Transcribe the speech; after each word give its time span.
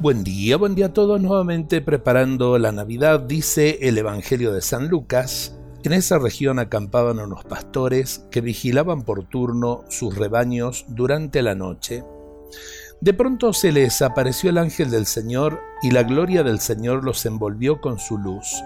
Buen 0.00 0.24
día, 0.24 0.56
buen 0.56 0.74
día 0.74 0.86
a 0.86 0.92
todos. 0.94 1.20
Nuevamente 1.20 1.82
preparando 1.82 2.56
la 2.56 2.72
Navidad, 2.72 3.20
dice 3.20 3.80
el 3.82 3.98
Evangelio 3.98 4.50
de 4.50 4.62
San 4.62 4.88
Lucas. 4.88 5.58
En 5.82 5.92
esa 5.92 6.18
región 6.18 6.58
acampaban 6.58 7.18
unos 7.18 7.44
pastores 7.44 8.24
que 8.30 8.40
vigilaban 8.40 9.02
por 9.02 9.24
turno 9.24 9.84
sus 9.90 10.16
rebaños 10.16 10.86
durante 10.88 11.42
la 11.42 11.54
noche. 11.54 12.02
De 13.02 13.12
pronto 13.12 13.52
se 13.52 13.72
les 13.72 14.00
apareció 14.00 14.48
el 14.48 14.56
ángel 14.56 14.90
del 14.90 15.04
Señor 15.04 15.60
y 15.82 15.90
la 15.90 16.02
gloria 16.02 16.42
del 16.44 16.60
Señor 16.60 17.04
los 17.04 17.26
envolvió 17.26 17.82
con 17.82 17.98
su 17.98 18.16
luz. 18.16 18.64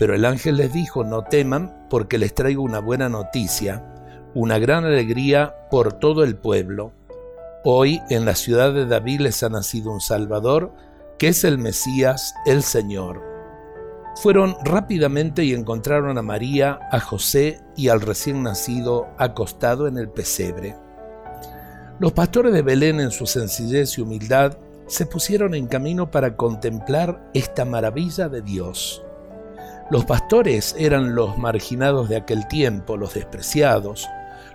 Pero 0.00 0.16
el 0.16 0.24
ángel 0.24 0.56
les 0.56 0.72
dijo, 0.72 1.04
no 1.04 1.22
teman, 1.22 1.86
porque 1.88 2.18
les 2.18 2.34
traigo 2.34 2.64
una 2.64 2.80
buena 2.80 3.08
noticia, 3.08 3.84
una 4.34 4.58
gran 4.58 4.84
alegría 4.84 5.54
por 5.70 5.92
todo 5.92 6.24
el 6.24 6.34
pueblo 6.34 6.92
Hoy 7.62 8.00
en 8.08 8.24
la 8.24 8.36
ciudad 8.36 8.72
de 8.72 8.86
David 8.86 9.20
les 9.20 9.42
ha 9.42 9.50
nacido 9.50 9.92
un 9.92 10.00
Salvador, 10.00 10.72
que 11.18 11.28
es 11.28 11.44
el 11.44 11.58
Mesías, 11.58 12.32
el 12.46 12.62
Señor. 12.62 13.22
Fueron 14.16 14.56
rápidamente 14.64 15.44
y 15.44 15.52
encontraron 15.52 16.16
a 16.16 16.22
María, 16.22 16.78
a 16.90 17.00
José 17.00 17.60
y 17.76 17.88
al 17.88 18.00
recién 18.00 18.42
nacido 18.42 19.08
acostado 19.18 19.86
en 19.88 19.98
el 19.98 20.08
pesebre. 20.08 20.74
Los 21.98 22.12
pastores 22.12 22.54
de 22.54 22.62
Belén 22.62 22.98
en 22.98 23.10
su 23.10 23.26
sencillez 23.26 23.98
y 23.98 24.00
humildad 24.00 24.56
se 24.86 25.04
pusieron 25.04 25.54
en 25.54 25.66
camino 25.66 26.10
para 26.10 26.36
contemplar 26.38 27.30
esta 27.34 27.66
maravilla 27.66 28.30
de 28.30 28.40
Dios. 28.40 29.04
Los 29.90 30.06
pastores 30.06 30.74
eran 30.78 31.14
los 31.14 31.36
marginados 31.36 32.08
de 32.08 32.16
aquel 32.16 32.48
tiempo, 32.48 32.96
los 32.96 33.12
despreciados, 33.12 34.08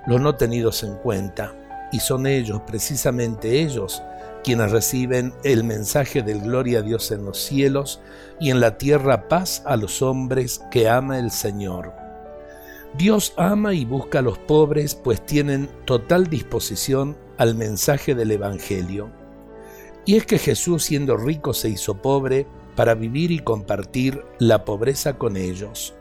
los 0.07 0.19
no 0.19 0.33
tenidos 0.33 0.81
en 0.81 0.95
cuenta 0.95 1.53
y 1.91 1.99
son 1.99 2.27
ellos, 2.27 2.61
precisamente 2.65 3.61
ellos, 3.61 4.01
quienes 4.43 4.71
reciben 4.71 5.33
el 5.43 5.63
mensaje 5.63 6.21
del 6.21 6.41
gloria 6.41 6.79
a 6.79 6.81
Dios 6.81 7.11
en 7.11 7.25
los 7.25 7.39
cielos 7.39 7.99
y 8.39 8.51
en 8.51 8.59
la 8.59 8.77
tierra 8.77 9.27
paz 9.27 9.63
a 9.65 9.75
los 9.75 10.01
hombres 10.01 10.61
que 10.71 10.87
ama 10.87 11.17
el 11.19 11.31
Señor. 11.31 11.93
Dios 12.97 13.33
ama 13.37 13.73
y 13.73 13.83
busca 13.83 14.19
a 14.19 14.21
los 14.21 14.37
pobres, 14.37 14.95
pues 14.95 15.25
tienen 15.25 15.67
total 15.85 16.27
disposición 16.27 17.17
al 17.37 17.55
mensaje 17.55 18.15
del 18.15 18.31
Evangelio. 18.31 19.09
Y 20.05 20.15
es 20.15 20.25
que 20.25 20.37
Jesús, 20.37 20.83
siendo 20.83 21.17
rico, 21.17 21.53
se 21.53 21.69
hizo 21.69 22.01
pobre 22.01 22.45
para 22.75 22.93
vivir 22.93 23.31
y 23.31 23.39
compartir 23.39 24.23
la 24.37 24.63
pobreza 24.63 25.17
con 25.17 25.35
ellos. 25.35 25.95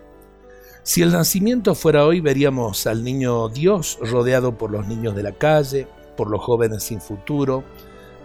Si 0.84 1.00
el 1.00 1.12
nacimiento 1.12 1.74
fuera 1.74 2.04
hoy, 2.04 2.20
veríamos 2.20 2.86
al 2.86 3.04
niño 3.04 3.48
Dios 3.48 3.98
rodeado 4.02 4.58
por 4.58 4.70
los 4.70 4.86
niños 4.86 5.16
de 5.16 5.22
la 5.22 5.32
calle, 5.32 5.88
por 6.14 6.28
los 6.28 6.42
jóvenes 6.42 6.82
sin 6.82 7.00
futuro, 7.00 7.64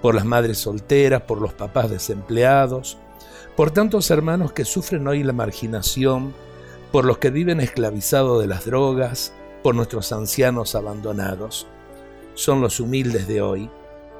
por 0.02 0.13
las 0.13 0.25
madres 0.25 0.57
solteras, 0.57 1.21
por 1.21 1.39
los 1.39 1.53
papás 1.53 1.89
desempleados, 1.89 2.97
por 3.55 3.71
tantos 3.71 4.11
hermanos 4.11 4.52
que 4.52 4.65
sufren 4.65 5.07
hoy 5.07 5.23
la 5.23 5.31
marginación, 5.31 6.33
por 6.91 7.05
los 7.05 7.17
que 7.19 7.30
viven 7.30 7.61
esclavizados 7.61 8.41
de 8.41 8.47
las 8.47 8.65
drogas, 8.65 9.31
por 9.63 9.73
nuestros 9.73 10.11
ancianos 10.11 10.75
abandonados. 10.75 11.65
Son 12.33 12.59
los 12.59 12.81
humildes 12.81 13.25
de 13.30 13.41
hoy, 13.41 13.69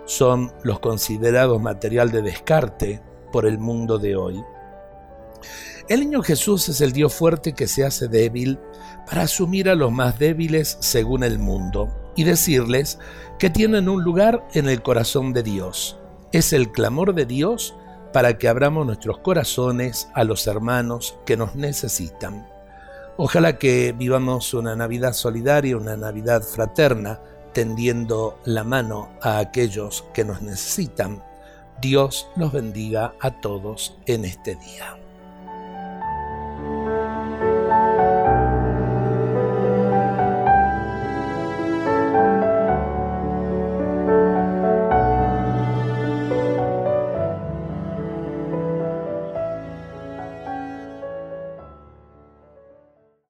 son 0.05 0.53
los 0.63 0.79
considerados 0.79 1.61
material 1.61 2.09
de 2.09 2.21
descarte 2.21 3.01
por 3.33 3.45
el 3.45 3.59
mundo 3.59 3.97
de 3.97 4.15
hoy. 4.15 4.41
El 5.87 6.01
niño 6.01 6.21
Jesús 6.21 6.69
es 6.69 6.81
el 6.81 6.91
Dios 6.91 7.13
fuerte 7.13 7.53
que 7.53 7.67
se 7.67 7.85
hace 7.85 8.07
débil 8.07 8.59
para 9.07 9.23
asumir 9.23 9.69
a 9.69 9.75
los 9.75 9.91
más 9.91 10.19
débiles 10.19 10.77
según 10.79 11.23
el 11.23 11.39
mundo 11.39 11.89
y 12.15 12.23
decirles 12.23 12.99
que 13.39 13.49
tienen 13.49 13.89
un 13.89 14.03
lugar 14.03 14.47
en 14.53 14.69
el 14.69 14.81
corazón 14.81 15.33
de 15.33 15.43
Dios. 15.43 15.97
Es 16.31 16.53
el 16.53 16.71
clamor 16.71 17.15
de 17.15 17.25
Dios 17.25 17.75
para 18.13 18.37
que 18.37 18.47
abramos 18.47 18.85
nuestros 18.85 19.19
corazones 19.19 20.09
a 20.13 20.23
los 20.23 20.45
hermanos 20.47 21.17
que 21.25 21.37
nos 21.37 21.55
necesitan. 21.55 22.47
Ojalá 23.17 23.57
que 23.57 23.94
vivamos 23.97 24.53
una 24.53 24.75
Navidad 24.75 25.13
solidaria, 25.13 25.78
una 25.78 25.97
Navidad 25.97 26.41
fraterna, 26.41 27.19
tendiendo 27.53 28.39
la 28.45 28.63
mano 28.63 29.09
a 29.22 29.39
aquellos 29.39 30.05
que 30.13 30.23
nos 30.23 30.41
necesitan. 30.41 31.23
Dios 31.81 32.29
los 32.35 32.51
bendiga 32.51 33.13
a 33.19 33.41
todos 33.41 33.97
en 34.05 34.25
este 34.25 34.55
día. 34.55 34.97